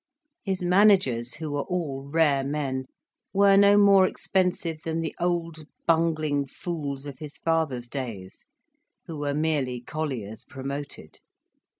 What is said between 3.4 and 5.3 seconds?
no more expensive than the